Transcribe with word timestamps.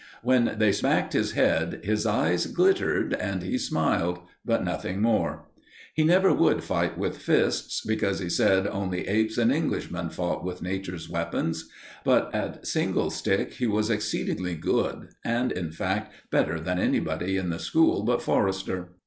When 0.23 0.55
they 0.57 0.71
smacked 0.71 1.13
his 1.13 1.33
head, 1.33 1.81
his 1.83 2.07
eyes 2.07 2.47
glittered 2.47 3.13
and 3.13 3.43
he 3.43 3.59
smiled, 3.59 4.17
but 4.43 4.63
nothing 4.65 4.99
more. 4.99 5.45
He 5.93 6.03
never 6.03 6.33
would 6.33 6.63
fight 6.63 6.97
with 6.97 7.19
fists, 7.19 7.85
because 7.85 8.17
he 8.17 8.27
said 8.27 8.65
only 8.65 9.07
apes 9.07 9.37
and 9.37 9.51
Englishmen 9.51 10.09
fought 10.09 10.43
with 10.43 10.63
Nature's 10.63 11.07
weapons. 11.07 11.69
But 12.03 12.33
at 12.33 12.65
single 12.65 13.11
stick 13.11 13.53
he 13.53 13.67
was 13.67 13.91
exceedingly 13.91 14.55
good, 14.55 15.09
and, 15.23 15.51
in 15.51 15.71
fact, 15.71 16.11
better 16.31 16.59
than 16.59 16.79
anybody 16.79 17.37
in 17.37 17.51
the 17.51 17.59
school 17.59 18.01
but 18.01 18.23
Forrester. 18.23 18.93